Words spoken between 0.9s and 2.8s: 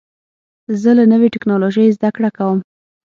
له نوې ټکنالوژۍ زده کړه کوم.